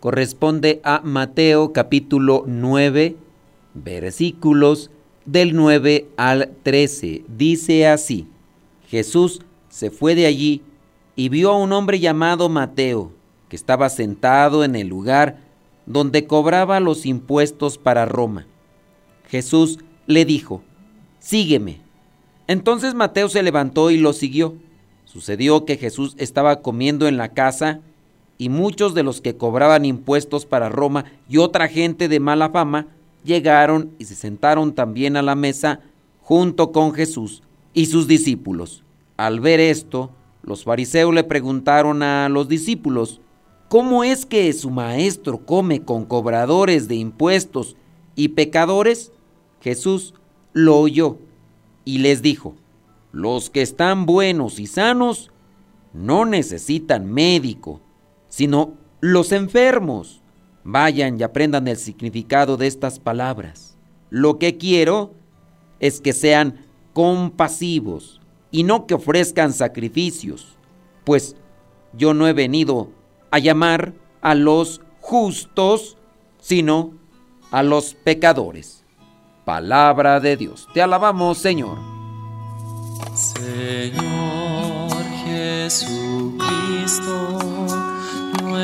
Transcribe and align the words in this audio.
corresponde 0.00 0.80
a 0.82 1.02
Mateo 1.04 1.72
capítulo 1.74 2.44
9, 2.46 3.16
versículos 3.74 4.90
del 5.26 5.54
9 5.54 6.08
al 6.16 6.56
13. 6.62 7.24
Dice 7.28 7.86
así, 7.86 8.26
Jesús 8.88 9.42
se 9.68 9.90
fue 9.90 10.14
de 10.14 10.26
allí 10.26 10.62
y 11.16 11.28
vio 11.28 11.50
a 11.50 11.58
un 11.58 11.72
hombre 11.72 12.00
llamado 12.00 12.48
Mateo, 12.48 13.12
que 13.50 13.56
estaba 13.56 13.90
sentado 13.90 14.64
en 14.64 14.74
el 14.74 14.88
lugar 14.88 15.38
donde 15.84 16.26
cobraba 16.26 16.80
los 16.80 17.04
impuestos 17.04 17.76
para 17.76 18.06
Roma. 18.06 18.46
Jesús 19.28 19.78
le 20.06 20.24
dijo, 20.24 20.62
Sígueme. 21.18 21.80
Entonces 22.46 22.94
Mateo 22.94 23.28
se 23.28 23.42
levantó 23.42 23.90
y 23.90 23.98
lo 23.98 24.14
siguió. 24.14 24.54
Sucedió 25.04 25.66
que 25.66 25.76
Jesús 25.76 26.14
estaba 26.18 26.62
comiendo 26.62 27.06
en 27.06 27.16
la 27.18 27.34
casa 27.34 27.80
y 28.40 28.48
muchos 28.48 28.94
de 28.94 29.02
los 29.02 29.20
que 29.20 29.36
cobraban 29.36 29.84
impuestos 29.84 30.46
para 30.46 30.70
Roma 30.70 31.04
y 31.28 31.36
otra 31.36 31.68
gente 31.68 32.08
de 32.08 32.20
mala 32.20 32.48
fama 32.48 32.86
llegaron 33.22 33.90
y 33.98 34.06
se 34.06 34.14
sentaron 34.14 34.72
también 34.74 35.18
a 35.18 35.22
la 35.22 35.34
mesa 35.34 35.80
junto 36.22 36.72
con 36.72 36.94
Jesús 36.94 37.42
y 37.74 37.84
sus 37.84 38.08
discípulos. 38.08 38.82
Al 39.18 39.40
ver 39.40 39.60
esto, 39.60 40.08
los 40.42 40.64
fariseos 40.64 41.12
le 41.12 41.22
preguntaron 41.22 42.02
a 42.02 42.30
los 42.30 42.48
discípulos, 42.48 43.20
¿cómo 43.68 44.04
es 44.04 44.24
que 44.24 44.50
su 44.54 44.70
maestro 44.70 45.44
come 45.44 45.84
con 45.84 46.06
cobradores 46.06 46.88
de 46.88 46.94
impuestos 46.94 47.76
y 48.16 48.28
pecadores? 48.28 49.12
Jesús 49.60 50.14
lo 50.54 50.78
oyó 50.78 51.18
y 51.84 51.98
les 51.98 52.22
dijo, 52.22 52.54
los 53.12 53.50
que 53.50 53.60
están 53.60 54.06
buenos 54.06 54.60
y 54.60 54.66
sanos 54.66 55.30
no 55.92 56.24
necesitan 56.24 57.12
médico, 57.12 57.82
sino 58.30 58.72
los 59.00 59.32
enfermos. 59.32 60.22
Vayan 60.64 61.20
y 61.20 61.22
aprendan 61.22 61.68
el 61.68 61.76
significado 61.76 62.56
de 62.56 62.66
estas 62.66 62.98
palabras. 62.98 63.76
Lo 64.08 64.38
que 64.38 64.56
quiero 64.56 65.12
es 65.78 66.00
que 66.00 66.14
sean 66.14 66.64
compasivos 66.94 68.20
y 68.50 68.62
no 68.62 68.86
que 68.86 68.94
ofrezcan 68.94 69.52
sacrificios, 69.52 70.56
pues 71.04 71.36
yo 71.92 72.14
no 72.14 72.26
he 72.26 72.32
venido 72.32 72.90
a 73.30 73.38
llamar 73.38 73.92
a 74.20 74.34
los 74.34 74.80
justos, 75.00 75.96
sino 76.40 76.94
a 77.50 77.62
los 77.62 77.94
pecadores. 77.94 78.84
Palabra 79.44 80.20
de 80.20 80.36
Dios. 80.36 80.68
Te 80.74 80.82
alabamos, 80.82 81.38
Señor. 81.38 81.78
Señor 83.14 85.02
Jesucristo, 85.24 86.28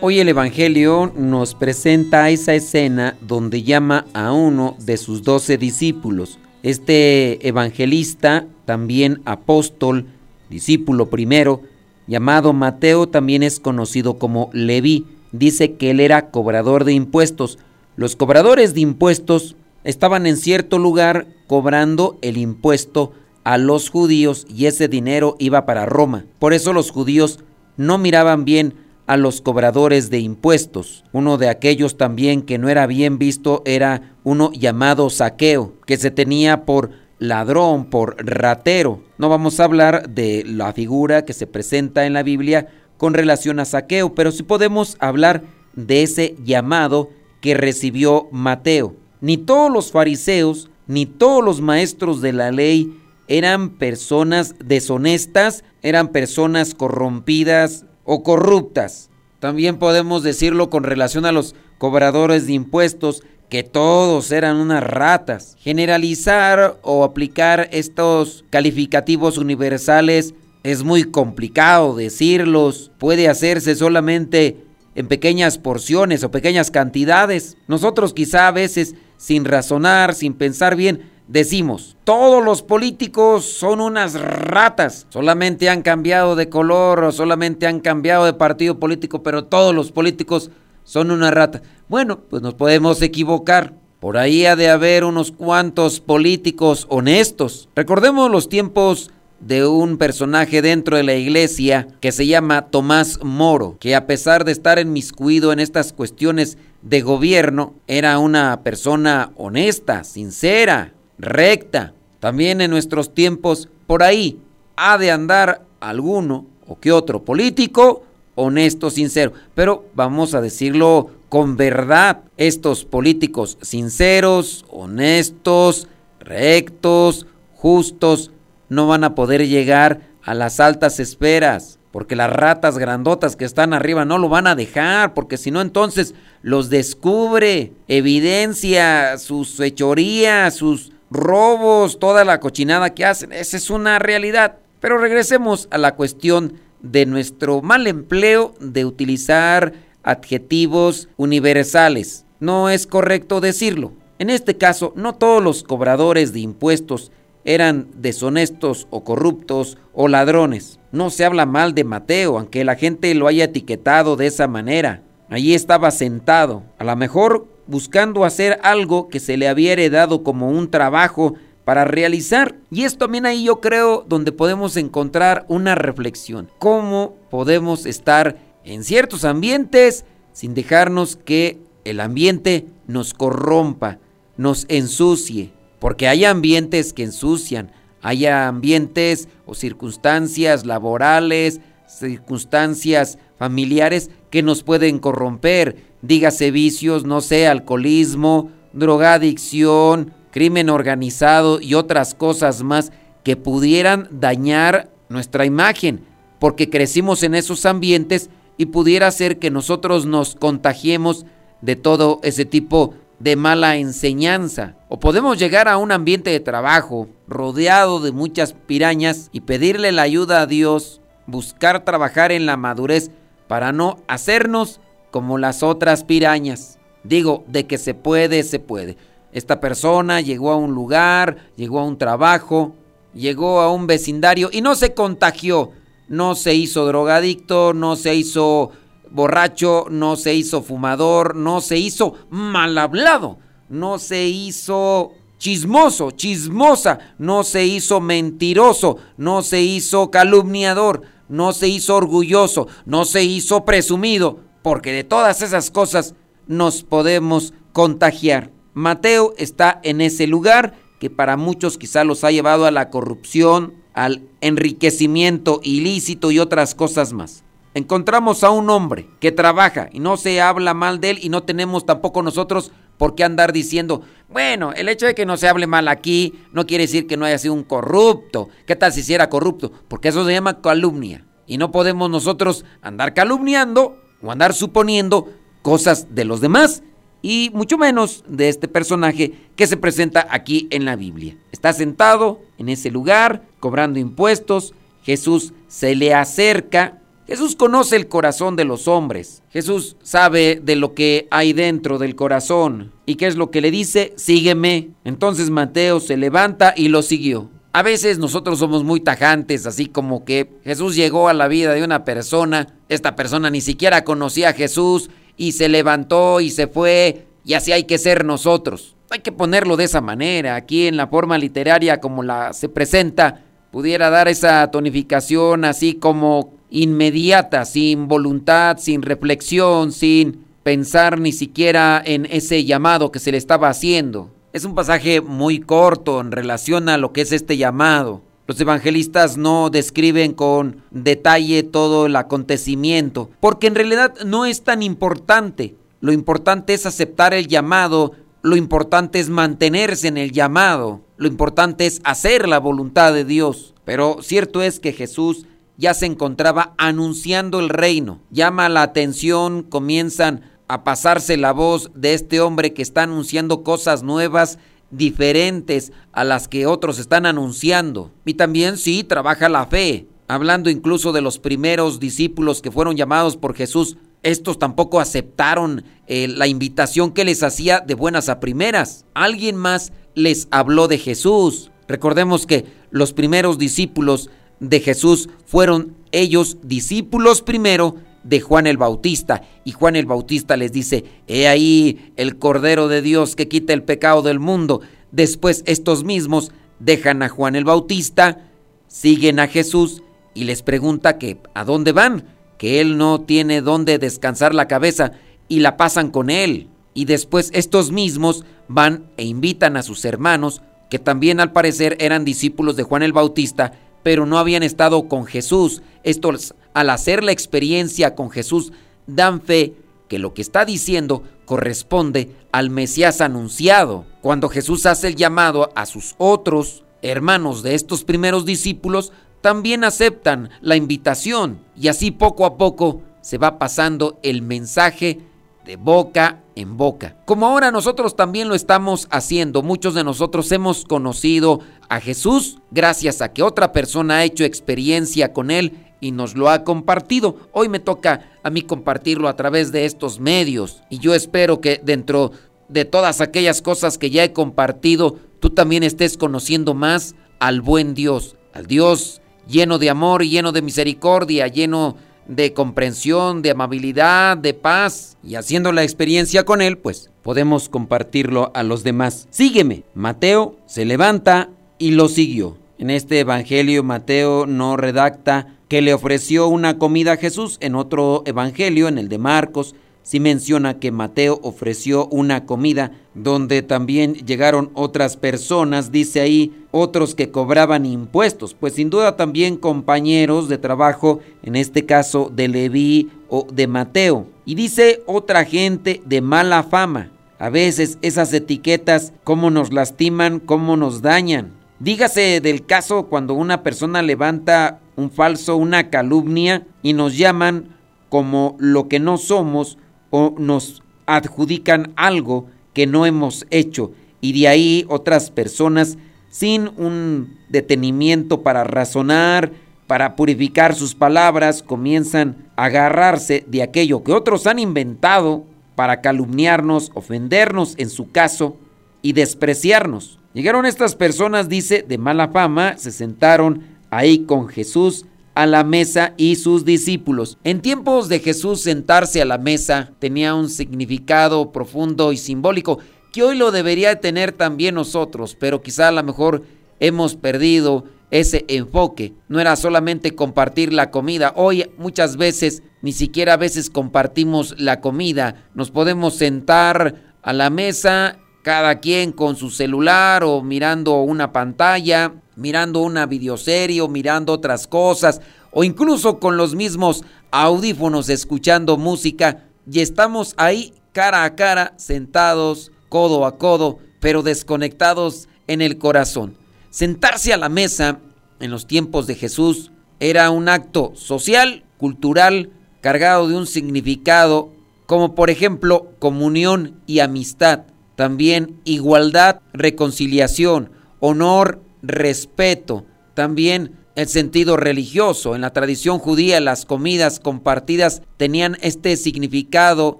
Hoy 0.00 0.20
el 0.20 0.28
Evangelio 0.28 1.12
nos 1.16 1.56
presenta 1.56 2.30
esa 2.30 2.54
escena 2.54 3.16
donde 3.20 3.64
llama 3.64 4.06
a 4.14 4.30
uno 4.30 4.76
de 4.78 4.96
sus 4.96 5.24
doce 5.24 5.58
discípulos. 5.58 6.38
Este 6.62 7.48
evangelista, 7.48 8.46
también 8.64 9.20
apóstol, 9.24 10.06
discípulo 10.50 11.10
primero, 11.10 11.62
llamado 12.06 12.52
Mateo, 12.52 13.08
también 13.08 13.42
es 13.42 13.58
conocido 13.58 14.18
como 14.20 14.50
Leví. 14.52 15.04
Dice 15.32 15.72
que 15.72 15.90
él 15.90 15.98
era 15.98 16.30
cobrador 16.30 16.84
de 16.84 16.92
impuestos. 16.92 17.58
Los 17.96 18.14
cobradores 18.14 18.74
de 18.74 18.82
impuestos 18.82 19.56
estaban 19.82 20.26
en 20.26 20.36
cierto 20.36 20.78
lugar 20.78 21.26
cobrando 21.48 22.18
el 22.22 22.36
impuesto 22.36 23.14
a 23.42 23.58
los 23.58 23.90
judíos 23.90 24.46
y 24.48 24.66
ese 24.66 24.86
dinero 24.86 25.34
iba 25.40 25.66
para 25.66 25.86
Roma. 25.86 26.24
Por 26.38 26.52
eso 26.52 26.72
los 26.72 26.92
judíos 26.92 27.40
no 27.76 27.98
miraban 27.98 28.44
bien 28.44 28.74
a 29.08 29.16
los 29.16 29.40
cobradores 29.40 30.10
de 30.10 30.20
impuestos. 30.20 31.02
Uno 31.12 31.38
de 31.38 31.48
aquellos 31.48 31.96
también 31.96 32.42
que 32.42 32.58
no 32.58 32.68
era 32.68 32.86
bien 32.86 33.18
visto 33.18 33.62
era 33.64 34.14
uno 34.22 34.52
llamado 34.52 35.08
saqueo, 35.08 35.72
que 35.86 35.96
se 35.96 36.10
tenía 36.10 36.66
por 36.66 36.90
ladrón, 37.18 37.86
por 37.86 38.16
ratero. 38.18 39.02
No 39.16 39.30
vamos 39.30 39.58
a 39.58 39.64
hablar 39.64 40.10
de 40.10 40.44
la 40.46 40.74
figura 40.74 41.24
que 41.24 41.32
se 41.32 41.46
presenta 41.46 42.04
en 42.04 42.12
la 42.12 42.22
Biblia 42.22 42.68
con 42.98 43.14
relación 43.14 43.60
a 43.60 43.64
saqueo, 43.64 44.14
pero 44.14 44.30
sí 44.30 44.42
podemos 44.42 44.98
hablar 45.00 45.42
de 45.74 46.02
ese 46.02 46.36
llamado 46.44 47.08
que 47.40 47.54
recibió 47.54 48.28
Mateo. 48.30 48.94
Ni 49.22 49.38
todos 49.38 49.72
los 49.72 49.90
fariseos, 49.90 50.70
ni 50.86 51.06
todos 51.06 51.42
los 51.42 51.62
maestros 51.62 52.20
de 52.20 52.34
la 52.34 52.52
ley 52.52 52.94
eran 53.26 53.70
personas 53.70 54.54
deshonestas, 54.62 55.64
eran 55.82 56.08
personas 56.08 56.74
corrompidas 56.74 57.86
o 58.10 58.22
corruptas. 58.22 59.10
También 59.38 59.76
podemos 59.76 60.22
decirlo 60.22 60.70
con 60.70 60.82
relación 60.82 61.26
a 61.26 61.32
los 61.32 61.54
cobradores 61.76 62.46
de 62.46 62.54
impuestos, 62.54 63.22
que 63.50 63.62
todos 63.62 64.32
eran 64.32 64.56
unas 64.56 64.82
ratas. 64.82 65.56
Generalizar 65.58 66.78
o 66.80 67.04
aplicar 67.04 67.68
estos 67.70 68.46
calificativos 68.48 69.36
universales 69.36 70.32
es 70.62 70.84
muy 70.84 71.04
complicado 71.04 71.94
decirlos, 71.94 72.90
puede 72.98 73.28
hacerse 73.28 73.74
solamente 73.74 74.56
en 74.94 75.06
pequeñas 75.06 75.58
porciones 75.58 76.24
o 76.24 76.30
pequeñas 76.30 76.70
cantidades. 76.70 77.58
Nosotros 77.68 78.14
quizá 78.14 78.48
a 78.48 78.52
veces 78.52 78.94
sin 79.18 79.44
razonar, 79.44 80.14
sin 80.14 80.32
pensar 80.32 80.76
bien, 80.76 81.10
decimos, 81.28 81.96
todos 82.04 82.44
los 82.44 82.62
políticos 82.62 83.44
son 83.44 83.80
unas 83.80 84.14
ratas, 84.14 85.06
solamente 85.10 85.68
han 85.68 85.82
cambiado 85.82 86.34
de 86.34 86.48
color 86.48 87.04
o 87.04 87.12
solamente 87.12 87.66
han 87.66 87.80
cambiado 87.80 88.24
de 88.24 88.32
partido 88.32 88.80
político, 88.80 89.22
pero 89.22 89.44
todos 89.44 89.74
los 89.74 89.92
políticos 89.92 90.50
son 90.82 91.10
una 91.10 91.30
rata. 91.30 91.62
Bueno, 91.88 92.20
pues 92.20 92.42
nos 92.42 92.54
podemos 92.54 93.00
equivocar. 93.02 93.74
Por 94.00 94.16
ahí 94.16 94.46
ha 94.46 94.56
de 94.56 94.70
haber 94.70 95.04
unos 95.04 95.32
cuantos 95.32 96.00
políticos 96.00 96.86
honestos. 96.88 97.68
Recordemos 97.74 98.30
los 98.30 98.48
tiempos 98.48 99.10
de 99.40 99.66
un 99.66 99.98
personaje 99.98 100.62
dentro 100.62 100.96
de 100.96 101.02
la 101.02 101.14
iglesia 101.14 101.88
que 102.00 102.12
se 102.12 102.26
llama 102.26 102.66
Tomás 102.70 103.20
Moro, 103.22 103.76
que 103.78 103.94
a 103.94 104.06
pesar 104.06 104.44
de 104.44 104.52
estar 104.52 104.78
enmiscuido 104.78 105.52
en 105.52 105.60
estas 105.60 105.92
cuestiones 105.92 106.58
de 106.82 107.00
gobierno, 107.00 107.74
era 107.86 108.18
una 108.18 108.62
persona 108.62 109.32
honesta, 109.36 110.04
sincera, 110.04 110.92
recta. 111.18 111.94
También 112.20 112.60
en 112.60 112.70
nuestros 112.70 113.14
tiempos, 113.14 113.68
por 113.86 114.02
ahí, 114.02 114.38
ha 114.76 114.98
de 114.98 115.10
andar 115.10 115.62
alguno 115.80 116.46
o 116.66 116.78
que 116.78 116.92
otro 116.92 117.24
político 117.24 118.02
honesto, 118.34 118.90
sincero. 118.90 119.32
Pero 119.54 119.86
vamos 119.94 120.34
a 120.34 120.40
decirlo 120.40 121.10
con 121.28 121.56
verdad. 121.56 122.20
Estos 122.36 122.84
políticos 122.84 123.58
sinceros, 123.60 124.64
honestos, 124.70 125.88
rectos, 126.20 127.26
justos, 127.54 128.30
no 128.68 128.86
van 128.86 129.04
a 129.04 129.14
poder 129.14 129.46
llegar 129.48 130.02
a 130.22 130.34
las 130.34 130.60
altas 130.60 131.00
esferas. 131.00 131.78
Porque 131.90 132.16
las 132.16 132.30
ratas 132.30 132.78
grandotas 132.78 133.34
que 133.34 133.46
están 133.46 133.72
arriba 133.72 134.04
no 134.04 134.18
lo 134.18 134.28
van 134.28 134.46
a 134.46 134.54
dejar, 134.54 135.14
porque 135.14 135.38
si 135.38 135.50
no 135.50 135.62
entonces 135.62 136.14
los 136.42 136.68
descubre, 136.68 137.72
evidencia 137.88 139.16
sus 139.16 139.56
fechorías, 139.56 140.54
sus 140.54 140.92
robos, 141.10 141.98
toda 141.98 142.24
la 142.24 142.40
cochinada 142.40 142.94
que 142.94 143.04
hacen. 143.04 143.32
Esa 143.32 143.56
es 143.56 143.70
una 143.70 143.98
realidad. 143.98 144.58
Pero 144.80 144.98
regresemos 144.98 145.68
a 145.70 145.78
la 145.78 145.94
cuestión 145.94 146.54
de 146.80 147.06
nuestro 147.06 147.62
mal 147.62 147.86
empleo 147.86 148.54
de 148.60 148.84
utilizar 148.84 149.72
adjetivos 150.02 151.08
universales. 151.16 152.24
No 152.40 152.70
es 152.70 152.86
correcto 152.86 153.40
decirlo. 153.40 153.92
En 154.18 154.30
este 154.30 154.56
caso, 154.56 154.92
no 154.96 155.14
todos 155.14 155.42
los 155.42 155.62
cobradores 155.62 156.32
de 156.32 156.40
impuestos 156.40 157.12
eran 157.44 157.88
deshonestos 157.94 158.86
o 158.90 159.04
corruptos 159.04 159.78
o 159.92 160.08
ladrones. 160.08 160.80
No 160.92 161.10
se 161.10 161.24
habla 161.24 161.46
mal 161.46 161.74
de 161.74 161.84
Mateo, 161.84 162.38
aunque 162.38 162.64
la 162.64 162.76
gente 162.76 163.14
lo 163.14 163.26
haya 163.26 163.44
etiquetado 163.44 164.16
de 164.16 164.26
esa 164.26 164.48
manera. 164.48 165.02
Allí 165.30 165.54
estaba 165.54 165.90
sentado, 165.90 166.62
a 166.78 166.84
lo 166.84 166.96
mejor 166.96 167.46
buscando 167.68 168.24
hacer 168.24 168.58
algo 168.62 169.08
que 169.08 169.20
se 169.20 169.36
le 169.36 169.46
había 169.46 169.74
heredado 169.74 170.24
como 170.24 170.50
un 170.50 170.70
trabajo 170.70 171.34
para 171.64 171.84
realizar. 171.84 172.56
Y 172.70 172.84
es 172.84 172.96
también 172.96 173.26
ahí 173.26 173.44
yo 173.44 173.60
creo 173.60 174.04
donde 174.08 174.32
podemos 174.32 174.76
encontrar 174.76 175.44
una 175.48 175.74
reflexión. 175.74 176.48
¿Cómo 176.58 177.14
podemos 177.30 177.86
estar 177.86 178.38
en 178.64 178.82
ciertos 178.84 179.24
ambientes 179.24 180.04
sin 180.32 180.54
dejarnos 180.54 181.16
que 181.16 181.58
el 181.84 182.00
ambiente 182.00 182.66
nos 182.86 183.12
corrompa, 183.12 183.98
nos 184.38 184.64
ensucie? 184.68 185.52
Porque 185.78 186.08
hay 186.08 186.24
ambientes 186.24 186.94
que 186.94 187.04
ensucian, 187.04 187.70
hay 188.00 188.24
ambientes 188.24 189.28
o 189.44 189.54
circunstancias 189.54 190.64
laborales, 190.64 191.60
circunstancias 191.86 193.18
familiares 193.38 194.10
que 194.30 194.42
nos 194.42 194.62
pueden 194.62 194.98
corromper. 194.98 195.76
Dígase 196.02 196.50
vicios, 196.50 197.04
no 197.04 197.20
sé, 197.20 197.48
alcoholismo, 197.48 198.50
drogadicción, 198.72 200.12
crimen 200.30 200.70
organizado 200.70 201.60
y 201.60 201.74
otras 201.74 202.14
cosas 202.14 202.62
más 202.62 202.92
que 203.24 203.36
pudieran 203.36 204.08
dañar 204.10 204.90
nuestra 205.08 205.44
imagen, 205.44 206.04
porque 206.38 206.70
crecimos 206.70 207.22
en 207.22 207.34
esos 207.34 207.66
ambientes 207.66 208.30
y 208.56 208.66
pudiera 208.66 209.10
ser 209.10 209.38
que 209.38 209.50
nosotros 209.50 210.06
nos 210.06 210.34
contagiemos 210.34 211.26
de 211.60 211.76
todo 211.76 212.20
ese 212.22 212.44
tipo 212.44 212.94
de 213.18 213.36
mala 213.36 213.76
enseñanza. 213.76 214.76
O 214.88 215.00
podemos 215.00 215.38
llegar 215.38 215.68
a 215.68 215.78
un 215.78 215.92
ambiente 215.92 216.30
de 216.30 216.40
trabajo 216.40 217.08
rodeado 217.26 218.00
de 218.00 218.12
muchas 218.12 218.52
pirañas 218.52 219.28
y 219.32 219.40
pedirle 219.40 219.92
la 219.92 220.02
ayuda 220.02 220.42
a 220.42 220.46
Dios, 220.46 221.00
buscar 221.26 221.84
trabajar 221.84 222.32
en 222.32 222.46
la 222.46 222.56
madurez 222.56 223.10
para 223.48 223.72
no 223.72 223.98
hacernos 224.06 224.80
como 225.10 225.38
las 225.38 225.62
otras 225.62 226.04
pirañas. 226.04 226.78
Digo, 227.04 227.44
de 227.48 227.66
que 227.66 227.78
se 227.78 227.94
puede, 227.94 228.42
se 228.42 228.58
puede. 228.58 228.96
Esta 229.32 229.60
persona 229.60 230.20
llegó 230.20 230.50
a 230.52 230.56
un 230.56 230.72
lugar, 230.72 231.50
llegó 231.56 231.80
a 231.80 231.84
un 231.84 231.98
trabajo, 231.98 232.74
llegó 233.14 233.60
a 233.60 233.72
un 233.72 233.86
vecindario 233.86 234.48
y 234.52 234.62
no 234.62 234.74
se 234.74 234.94
contagió, 234.94 235.72
no 236.08 236.34
se 236.34 236.54
hizo 236.54 236.86
drogadicto, 236.86 237.74
no 237.74 237.96
se 237.96 238.14
hizo 238.14 238.70
borracho, 239.10 239.86
no 239.90 240.16
se 240.16 240.34
hizo 240.34 240.62
fumador, 240.62 241.36
no 241.36 241.60
se 241.60 241.78
hizo 241.78 242.14
mal 242.30 242.76
hablado, 242.78 243.38
no 243.68 243.98
se 243.98 244.26
hizo 244.28 245.12
chismoso, 245.38 246.10
chismosa, 246.10 246.98
no 247.18 247.44
se 247.44 247.64
hizo 247.64 248.00
mentiroso, 248.00 248.96
no 249.16 249.42
se 249.42 249.62
hizo 249.62 250.10
calumniador, 250.10 251.02
no 251.28 251.52
se 251.52 251.68
hizo 251.68 251.96
orgulloso, 251.96 252.66
no 252.86 253.04
se 253.04 253.22
hizo 253.22 253.64
presumido, 253.64 254.40
porque 254.62 254.92
de 254.92 255.04
todas 255.04 255.42
esas 255.42 255.70
cosas 255.70 256.14
nos 256.46 256.82
podemos 256.82 257.54
contagiar. 257.72 258.50
Mateo 258.74 259.34
está 259.36 259.80
en 259.82 260.00
ese 260.00 260.26
lugar 260.26 260.74
que 260.98 261.10
para 261.10 261.36
muchos 261.36 261.78
quizá 261.78 262.04
los 262.04 262.24
ha 262.24 262.30
llevado 262.30 262.66
a 262.66 262.70
la 262.70 262.90
corrupción, 262.90 263.74
al 263.94 264.28
enriquecimiento 264.40 265.60
ilícito 265.62 266.30
y 266.30 266.38
otras 266.38 266.74
cosas 266.74 267.12
más. 267.12 267.44
Encontramos 267.74 268.42
a 268.42 268.50
un 268.50 268.70
hombre 268.70 269.08
que 269.20 269.30
trabaja 269.30 269.88
y 269.92 270.00
no 270.00 270.16
se 270.16 270.40
habla 270.40 270.74
mal 270.74 271.00
de 271.00 271.10
él 271.10 271.18
y 271.22 271.28
no 271.28 271.42
tenemos 271.42 271.86
tampoco 271.86 272.22
nosotros 272.22 272.72
por 272.96 273.14
qué 273.14 273.24
andar 273.24 273.52
diciendo, 273.52 274.02
bueno, 274.28 274.72
el 274.72 274.88
hecho 274.88 275.06
de 275.06 275.14
que 275.14 275.26
no 275.26 275.36
se 275.36 275.48
hable 275.48 275.66
mal 275.66 275.86
aquí 275.86 276.34
no 276.52 276.66
quiere 276.66 276.84
decir 276.84 277.06
que 277.06 277.16
no 277.16 277.24
haya 277.24 277.38
sido 277.38 277.54
un 277.54 277.62
corrupto. 277.62 278.48
¿Qué 278.66 278.74
tal 278.74 278.92
si 278.92 279.12
era 279.12 279.28
corrupto? 279.28 279.70
Porque 279.88 280.08
eso 280.08 280.26
se 280.26 280.32
llama 280.32 280.60
calumnia. 280.60 281.24
Y 281.46 281.58
no 281.58 281.70
podemos 281.70 282.10
nosotros 282.10 282.64
andar 282.82 283.14
calumniando 283.14 283.96
o 284.22 284.30
andar 284.30 284.54
suponiendo 284.54 285.32
cosas 285.62 286.14
de 286.14 286.24
los 286.24 286.40
demás 286.40 286.82
y 287.22 287.50
mucho 287.52 287.78
menos 287.78 288.24
de 288.28 288.48
este 288.48 288.68
personaje 288.68 289.32
que 289.56 289.66
se 289.66 289.76
presenta 289.76 290.26
aquí 290.30 290.68
en 290.70 290.84
la 290.84 290.96
Biblia. 290.96 291.36
Está 291.52 291.72
sentado 291.72 292.40
en 292.58 292.68
ese 292.68 292.90
lugar, 292.90 293.42
cobrando 293.60 293.98
impuestos, 293.98 294.74
Jesús 295.02 295.52
se 295.66 295.94
le 295.94 296.14
acerca, 296.14 297.02
Jesús 297.26 297.56
conoce 297.56 297.96
el 297.96 298.08
corazón 298.08 298.56
de 298.56 298.64
los 298.64 298.88
hombres, 298.88 299.42
Jesús 299.50 299.96
sabe 300.02 300.60
de 300.62 300.76
lo 300.76 300.94
que 300.94 301.28
hay 301.30 301.52
dentro 301.52 301.98
del 301.98 302.14
corazón 302.14 302.92
y 303.04 303.16
qué 303.16 303.26
es 303.26 303.36
lo 303.36 303.50
que 303.50 303.60
le 303.60 303.70
dice, 303.70 304.14
sígueme. 304.16 304.90
Entonces 305.04 305.50
Mateo 305.50 306.00
se 306.00 306.16
levanta 306.16 306.72
y 306.76 306.88
lo 306.88 307.02
siguió. 307.02 307.50
A 307.72 307.82
veces 307.82 308.18
nosotros 308.18 308.58
somos 308.58 308.82
muy 308.82 309.00
tajantes, 309.00 309.66
así 309.66 309.86
como 309.86 310.24
que 310.24 310.48
Jesús 310.64 310.96
llegó 310.96 311.28
a 311.28 311.34
la 311.34 311.48
vida 311.48 311.74
de 311.74 311.84
una 311.84 312.04
persona, 312.04 312.66
esta 312.88 313.14
persona 313.14 313.50
ni 313.50 313.60
siquiera 313.60 314.04
conocía 314.04 314.50
a 314.50 314.54
Jesús 314.54 315.10
y 315.36 315.52
se 315.52 315.68
levantó 315.68 316.40
y 316.40 316.50
se 316.50 316.66
fue, 316.66 317.26
y 317.44 317.54
así 317.54 317.72
hay 317.72 317.84
que 317.84 317.98
ser 317.98 318.24
nosotros. 318.24 318.96
Hay 319.10 319.20
que 319.20 319.32
ponerlo 319.32 319.76
de 319.76 319.84
esa 319.84 320.00
manera, 320.00 320.56
aquí 320.56 320.86
en 320.86 320.96
la 320.96 321.08
forma 321.08 321.38
literaria 321.38 322.00
como 322.00 322.22
la 322.22 322.52
se 322.52 322.68
presenta, 322.68 323.42
pudiera 323.70 324.08
dar 324.10 324.28
esa 324.28 324.70
tonificación 324.70 325.64
así 325.64 325.94
como 325.94 326.54
inmediata, 326.70 327.64
sin 327.64 328.08
voluntad, 328.08 328.78
sin 328.78 329.02
reflexión, 329.02 329.92
sin 329.92 330.44
pensar 330.62 331.20
ni 331.20 331.32
siquiera 331.32 332.02
en 332.04 332.26
ese 332.26 332.64
llamado 332.64 333.12
que 333.12 333.18
se 333.18 333.30
le 333.30 333.38
estaba 333.38 333.68
haciendo. 333.68 334.30
Es 334.58 334.64
un 334.64 334.74
pasaje 334.74 335.20
muy 335.20 335.60
corto 335.60 336.20
en 336.20 336.32
relación 336.32 336.88
a 336.88 336.98
lo 336.98 337.12
que 337.12 337.20
es 337.20 337.30
este 337.30 337.56
llamado. 337.56 338.22
Los 338.48 338.60
evangelistas 338.60 339.36
no 339.36 339.70
describen 339.70 340.32
con 340.32 340.82
detalle 340.90 341.62
todo 341.62 342.06
el 342.06 342.16
acontecimiento, 342.16 343.30
porque 343.38 343.68
en 343.68 343.76
realidad 343.76 344.14
no 344.26 344.46
es 344.46 344.64
tan 344.64 344.82
importante. 344.82 345.76
Lo 346.00 346.10
importante 346.10 346.74
es 346.74 346.86
aceptar 346.86 347.34
el 347.34 347.46
llamado, 347.46 348.14
lo 348.42 348.56
importante 348.56 349.20
es 349.20 349.28
mantenerse 349.28 350.08
en 350.08 350.16
el 350.16 350.32
llamado, 350.32 351.02
lo 351.18 351.28
importante 351.28 351.86
es 351.86 352.00
hacer 352.02 352.48
la 352.48 352.58
voluntad 352.58 353.14
de 353.14 353.24
Dios. 353.24 353.76
Pero 353.84 354.16
cierto 354.22 354.60
es 354.60 354.80
que 354.80 354.92
Jesús 354.92 355.46
ya 355.76 355.94
se 355.94 356.06
encontraba 356.06 356.74
anunciando 356.78 357.60
el 357.60 357.68
reino. 357.68 358.18
Llama 358.32 358.68
la 358.68 358.82
atención, 358.82 359.62
comienzan 359.62 360.42
a 360.68 360.84
pasarse 360.84 361.36
la 361.36 361.52
voz 361.52 361.90
de 361.94 362.14
este 362.14 362.40
hombre 362.40 362.74
que 362.74 362.82
está 362.82 363.02
anunciando 363.02 363.64
cosas 363.64 364.02
nuevas 364.02 364.58
diferentes 364.90 365.92
a 366.12 366.24
las 366.24 366.48
que 366.48 366.66
otros 366.66 366.98
están 366.98 367.26
anunciando. 367.26 368.12
Y 368.24 368.34
también 368.34 368.76
sí, 368.76 369.02
trabaja 369.04 369.48
la 369.48 369.66
fe, 369.66 370.06
hablando 370.28 370.70
incluso 370.70 371.12
de 371.12 371.22
los 371.22 371.38
primeros 371.38 372.00
discípulos 372.00 372.62
que 372.62 372.70
fueron 372.70 372.96
llamados 372.96 373.36
por 373.36 373.54
Jesús. 373.54 373.96
Estos 374.22 374.58
tampoco 374.58 375.00
aceptaron 375.00 375.84
eh, 376.06 376.28
la 376.28 376.46
invitación 376.46 377.12
que 377.12 377.24
les 377.24 377.42
hacía 377.42 377.80
de 377.80 377.94
buenas 377.94 378.28
a 378.28 378.40
primeras. 378.40 379.06
Alguien 379.14 379.56
más 379.56 379.92
les 380.14 380.48
habló 380.50 380.88
de 380.88 380.98
Jesús. 380.98 381.70
Recordemos 381.86 382.46
que 382.46 382.66
los 382.90 383.12
primeros 383.12 383.58
discípulos 383.58 384.28
de 384.60 384.80
Jesús 384.80 385.28
fueron 385.46 385.96
ellos 386.10 386.58
discípulos 386.62 387.42
primero 387.42 387.96
de 388.22 388.40
Juan 388.40 388.66
el 388.66 388.76
Bautista. 388.76 389.42
Y 389.64 389.72
Juan 389.72 389.96
el 389.96 390.06
Bautista 390.06 390.56
les 390.56 390.72
dice, 390.72 391.04
he 391.26 391.48
ahí 391.48 392.12
el 392.16 392.38
Cordero 392.38 392.88
de 392.88 393.02
Dios 393.02 393.36
que 393.36 393.48
quita 393.48 393.72
el 393.72 393.82
pecado 393.82 394.22
del 394.22 394.38
mundo. 394.38 394.80
Después 395.12 395.62
estos 395.66 396.04
mismos 396.04 396.52
dejan 396.78 397.22
a 397.22 397.28
Juan 397.28 397.56
el 397.56 397.64
Bautista, 397.64 398.50
siguen 398.86 399.40
a 399.40 399.48
Jesús 399.48 400.02
y 400.34 400.44
les 400.44 400.62
pregunta 400.62 401.18
que 401.18 401.38
a 401.54 401.64
dónde 401.64 401.92
van, 401.92 402.24
que 402.58 402.80
él 402.80 402.96
no 402.96 403.20
tiene 403.20 403.60
dónde 403.60 403.98
descansar 403.98 404.54
la 404.54 404.68
cabeza 404.68 405.12
y 405.48 405.60
la 405.60 405.76
pasan 405.76 406.10
con 406.10 406.30
él. 406.30 406.68
Y 406.94 407.04
después 407.04 407.50
estos 407.54 407.92
mismos 407.92 408.44
van 408.66 409.10
e 409.16 409.24
invitan 409.24 409.76
a 409.76 409.82
sus 409.82 410.04
hermanos, 410.04 410.62
que 410.90 410.98
también 410.98 411.40
al 411.40 411.52
parecer 411.52 411.96
eran 412.00 412.24
discípulos 412.24 412.76
de 412.76 412.82
Juan 412.82 413.02
el 413.02 413.12
Bautista, 413.12 413.72
pero 414.02 414.26
no 414.26 414.38
habían 414.38 414.62
estado 414.62 415.08
con 415.08 415.26
Jesús. 415.26 415.82
Estos 416.02 416.54
al 416.78 416.90
hacer 416.90 417.24
la 417.24 417.32
experiencia 417.32 418.14
con 418.14 418.30
Jesús, 418.30 418.72
dan 419.08 419.40
fe 419.40 419.74
que 420.08 420.20
lo 420.20 420.32
que 420.32 420.42
está 420.42 420.64
diciendo 420.64 421.24
corresponde 421.44 422.36
al 422.52 422.70
Mesías 422.70 423.20
anunciado. 423.20 424.06
Cuando 424.20 424.48
Jesús 424.48 424.86
hace 424.86 425.08
el 425.08 425.16
llamado 425.16 425.72
a 425.74 425.86
sus 425.86 426.14
otros 426.18 426.84
hermanos 427.02 427.64
de 427.64 427.74
estos 427.74 428.04
primeros 428.04 428.44
discípulos, 428.46 429.12
también 429.40 429.82
aceptan 429.82 430.50
la 430.60 430.76
invitación 430.76 431.60
y 431.76 431.88
así 431.88 432.12
poco 432.12 432.46
a 432.46 432.56
poco 432.56 433.02
se 433.22 433.38
va 433.38 433.58
pasando 433.58 434.20
el 434.22 434.42
mensaje 434.42 435.20
de 435.64 435.76
boca 435.76 436.44
en 436.54 436.76
boca. 436.76 437.16
Como 437.24 437.46
ahora 437.46 437.70
nosotros 437.70 438.14
también 438.14 438.48
lo 438.48 438.54
estamos 438.54 439.08
haciendo, 439.10 439.62
muchos 439.62 439.94
de 439.94 440.04
nosotros 440.04 440.50
hemos 440.52 440.84
conocido 440.84 441.60
a 441.88 442.00
Jesús 442.00 442.58
gracias 442.70 443.20
a 443.20 443.32
que 443.32 443.42
otra 443.42 443.72
persona 443.72 444.18
ha 444.18 444.24
hecho 444.24 444.44
experiencia 444.44 445.32
con 445.32 445.50
él 445.50 445.87
y 446.00 446.12
nos 446.12 446.36
lo 446.36 446.48
ha 446.50 446.64
compartido. 446.64 447.36
Hoy 447.52 447.68
me 447.68 447.80
toca 447.80 448.30
a 448.42 448.50
mí 448.50 448.62
compartirlo 448.62 449.28
a 449.28 449.36
través 449.36 449.72
de 449.72 449.84
estos 449.84 450.20
medios 450.20 450.82
y 450.90 450.98
yo 450.98 451.14
espero 451.14 451.60
que 451.60 451.80
dentro 451.82 452.32
de 452.68 452.84
todas 452.84 453.20
aquellas 453.20 453.62
cosas 453.62 453.98
que 453.98 454.10
ya 454.10 454.24
he 454.24 454.32
compartido, 454.32 455.16
tú 455.40 455.50
también 455.50 455.82
estés 455.82 456.16
conociendo 456.16 456.74
más 456.74 457.14
al 457.38 457.60
buen 457.60 457.94
Dios, 457.94 458.36
al 458.52 458.66
Dios 458.66 459.20
lleno 459.48 459.78
de 459.78 459.90
amor 459.90 460.22
lleno 460.24 460.52
de 460.52 460.62
misericordia, 460.62 461.48
lleno 461.48 461.96
de 462.28 462.52
comprensión, 462.52 463.42
de 463.42 463.50
amabilidad, 463.50 464.36
de 464.36 464.54
paz. 464.54 465.16
Y 465.24 465.34
haciendo 465.34 465.72
la 465.72 465.82
experiencia 465.82 466.44
con 466.44 466.60
Él, 466.60 466.78
pues 466.78 467.10
podemos 467.22 467.68
compartirlo 467.68 468.52
a 468.54 468.62
los 468.62 468.84
demás. 468.84 469.26
Sígueme. 469.30 469.84
Mateo 469.94 470.56
se 470.66 470.84
levanta 470.84 471.48
y 471.78 471.92
lo 471.92 472.08
siguió. 472.08 472.58
En 472.78 472.90
este 472.90 473.18
Evangelio 473.20 473.82
Mateo 473.82 474.46
no 474.46 474.76
redacta 474.76 475.57
que 475.68 475.82
le 475.82 475.94
ofreció 475.94 476.48
una 476.48 476.78
comida 476.78 477.12
a 477.12 477.16
Jesús. 477.16 477.58
En 477.60 477.74
otro 477.74 478.22
Evangelio, 478.26 478.88
en 478.88 478.98
el 478.98 479.08
de 479.08 479.18
Marcos, 479.18 479.74
sí 480.02 480.20
menciona 480.20 480.78
que 480.78 480.90
Mateo 480.90 481.38
ofreció 481.42 482.06
una 482.06 482.46
comida 482.46 482.92
donde 483.14 483.60
también 483.60 484.14
llegaron 484.14 484.70
otras 484.72 485.18
personas, 485.18 485.92
dice 485.92 486.20
ahí, 486.20 486.64
otros 486.70 487.14
que 487.14 487.30
cobraban 487.30 487.84
impuestos, 487.84 488.54
pues 488.54 488.74
sin 488.74 488.88
duda 488.88 489.16
también 489.16 489.56
compañeros 489.56 490.48
de 490.48 490.56
trabajo, 490.56 491.20
en 491.42 491.56
este 491.56 491.84
caso 491.84 492.32
de 492.34 492.48
Leví 492.48 493.10
o 493.28 493.46
de 493.52 493.66
Mateo. 493.66 494.26
Y 494.46 494.54
dice 494.54 495.02
otra 495.04 495.44
gente 495.44 496.00
de 496.06 496.22
mala 496.22 496.62
fama. 496.62 497.10
A 497.38 497.50
veces 497.50 497.98
esas 498.02 498.32
etiquetas, 498.32 499.12
cómo 499.22 499.50
nos 499.50 499.72
lastiman, 499.72 500.40
cómo 500.40 500.76
nos 500.76 501.02
dañan. 501.02 501.52
Dígase 501.80 502.40
del 502.40 502.66
caso 502.66 503.06
cuando 503.06 503.34
una 503.34 503.62
persona 503.62 504.02
levanta 504.02 504.80
un 504.98 505.12
falso, 505.12 505.56
una 505.56 505.90
calumnia 505.90 506.66
y 506.82 506.92
nos 506.92 507.16
llaman 507.16 507.76
como 508.08 508.56
lo 508.58 508.88
que 508.88 508.98
no 508.98 509.16
somos 509.16 509.78
o 510.10 510.34
nos 510.38 510.82
adjudican 511.06 511.92
algo 511.94 512.46
que 512.74 512.88
no 512.88 513.06
hemos 513.06 513.46
hecho 513.50 513.92
y 514.20 514.38
de 514.38 514.48
ahí 514.48 514.84
otras 514.88 515.30
personas 515.30 515.98
sin 516.30 516.68
un 516.76 517.38
detenimiento 517.48 518.42
para 518.42 518.64
razonar, 518.64 519.52
para 519.86 520.16
purificar 520.16 520.74
sus 520.74 520.96
palabras, 520.96 521.62
comienzan 521.62 522.48
a 522.56 522.64
agarrarse 522.64 523.44
de 523.46 523.62
aquello 523.62 524.02
que 524.02 524.12
otros 524.12 524.48
han 524.48 524.58
inventado 524.58 525.44
para 525.76 526.00
calumniarnos, 526.00 526.90
ofendernos 526.94 527.74
en 527.78 527.88
su 527.88 528.10
caso 528.10 528.56
y 529.00 529.12
despreciarnos. 529.12 530.18
Llegaron 530.34 530.66
estas 530.66 530.96
personas, 530.96 531.48
dice, 531.48 531.84
de 531.86 531.98
mala 531.98 532.28
fama, 532.28 532.76
se 532.76 532.90
sentaron 532.90 533.77
ahí 533.90 534.20
con 534.20 534.48
Jesús 534.48 535.06
a 535.34 535.46
la 535.46 535.62
mesa 535.62 536.14
y 536.16 536.36
sus 536.36 536.64
discípulos. 536.64 537.38
En 537.44 537.60
tiempos 537.60 538.08
de 538.08 538.18
Jesús 538.18 538.62
sentarse 538.62 539.22
a 539.22 539.24
la 539.24 539.38
mesa 539.38 539.92
tenía 540.00 540.34
un 540.34 540.48
significado 540.48 541.52
profundo 541.52 542.12
y 542.12 542.16
simbólico 542.16 542.80
que 543.12 543.22
hoy 543.22 543.36
lo 543.36 543.52
debería 543.52 544.00
tener 544.00 544.32
también 544.32 544.74
nosotros, 544.74 545.36
pero 545.38 545.62
quizá 545.62 545.88
a 545.88 545.92
lo 545.92 546.02
mejor 546.02 546.42
hemos 546.80 547.14
perdido 547.14 547.84
ese 548.10 548.44
enfoque. 548.48 549.14
No 549.28 549.40
era 549.40 549.56
solamente 549.56 550.14
compartir 550.14 550.72
la 550.72 550.90
comida. 550.90 551.32
Hoy 551.36 551.70
muchas 551.78 552.16
veces, 552.16 552.62
ni 552.82 552.92
siquiera 552.92 553.34
a 553.34 553.38
veces 553.38 553.70
compartimos 553.70 554.58
la 554.58 554.80
comida. 554.80 555.48
Nos 555.54 555.70
podemos 555.70 556.14
sentar 556.16 557.14
a 557.22 557.32
la 557.32 557.50
mesa, 557.50 558.18
cada 558.48 558.80
quien 558.80 559.12
con 559.12 559.36
su 559.36 559.50
celular 559.50 560.24
o 560.24 560.40
mirando 560.40 561.02
una 561.02 561.32
pantalla 561.32 562.14
mirando 562.34 562.80
una 562.80 563.04
videoserie 563.04 563.82
o 563.82 563.88
mirando 563.88 564.32
otras 564.32 564.66
cosas 564.66 565.20
o 565.50 565.64
incluso 565.64 566.18
con 566.18 566.38
los 566.38 566.54
mismos 566.54 567.04
audífonos 567.30 568.08
escuchando 568.08 568.78
música 568.78 569.44
y 569.70 569.80
estamos 569.80 570.32
ahí 570.38 570.72
cara 570.92 571.24
a 571.24 571.36
cara, 571.36 571.74
sentados, 571.76 572.72
codo 572.88 573.26
a 573.26 573.36
codo, 573.36 573.80
pero 574.00 574.22
desconectados 574.22 575.28
en 575.46 575.60
el 575.60 575.76
corazón. 575.76 576.34
Sentarse 576.70 577.34
a 577.34 577.36
la 577.36 577.50
mesa 577.50 577.98
en 578.40 578.50
los 578.50 578.66
tiempos 578.66 579.06
de 579.06 579.14
Jesús 579.14 579.72
era 580.00 580.30
un 580.30 580.48
acto 580.48 580.92
social, 580.94 581.64
cultural, 581.76 582.50
cargado 582.80 583.28
de 583.28 583.36
un 583.36 583.46
significado 583.46 584.52
como 584.86 585.14
por 585.14 585.28
ejemplo 585.28 585.92
comunión 585.98 586.80
y 586.86 587.00
amistad, 587.00 587.64
también 587.98 588.60
igualdad, 588.62 589.40
reconciliación, 589.52 590.70
honor 591.00 591.64
respeto, 591.82 592.86
también 593.14 593.72
el 593.96 594.06
sentido 594.06 594.56
religioso. 594.56 595.34
En 595.34 595.40
la 595.40 595.52
tradición 595.52 595.98
judía 595.98 596.40
las 596.40 596.64
comidas 596.64 597.18
compartidas 597.18 598.02
tenían 598.16 598.56
este 598.60 598.96
significado 598.96 599.98